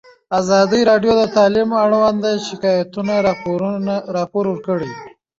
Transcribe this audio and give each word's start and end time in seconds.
ازادي 0.39 0.79
راډیو 0.89 1.13
د 1.19 1.23
تعلیم 1.37 1.69
اړوند 1.83 2.21
شکایتونه 2.47 3.13
راپور 4.15 4.45
کړي. 4.65 4.91